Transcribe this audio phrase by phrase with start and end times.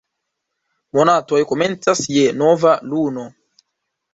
[0.99, 3.31] Monatoj komencas je nova luno.